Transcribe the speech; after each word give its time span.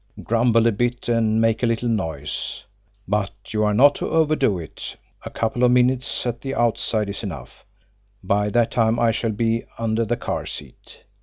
Grumble 0.23 0.65
a 0.65 0.71
bit 0.71 1.07
and 1.09 1.39
make 1.39 1.61
a 1.61 1.67
little 1.67 1.87
noise; 1.87 2.63
but 3.07 3.53
you 3.53 3.63
are 3.63 3.73
not 3.75 3.93
to 3.93 4.09
overdo 4.09 4.57
it 4.57 4.95
a 5.21 5.29
couple 5.29 5.63
of 5.63 5.69
minutes 5.69 6.25
at 6.25 6.41
the 6.41 6.55
outside 6.55 7.07
is 7.07 7.21
enough, 7.21 7.63
by 8.23 8.49
that 8.49 8.71
time 8.71 8.99
I 8.99 9.11
shall 9.11 9.29
be 9.31 9.63
under 9.77 10.03
the 10.03 10.17
car 10.17 10.47
seat. 10.47 11.03